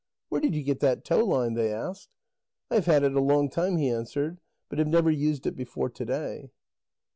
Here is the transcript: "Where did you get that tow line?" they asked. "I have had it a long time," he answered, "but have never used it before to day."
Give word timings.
"Where 0.29 0.41
did 0.41 0.55
you 0.55 0.63
get 0.63 0.79
that 0.79 1.05
tow 1.05 1.23
line?" 1.23 1.53
they 1.53 1.71
asked. 1.71 2.09
"I 2.71 2.73
have 2.73 2.87
had 2.87 3.03
it 3.03 3.13
a 3.13 3.19
long 3.21 3.51
time," 3.51 3.77
he 3.77 3.91
answered, 3.91 4.39
"but 4.67 4.79
have 4.79 4.87
never 4.87 5.11
used 5.11 5.45
it 5.45 5.55
before 5.55 5.91
to 5.91 6.05
day." 6.05 6.49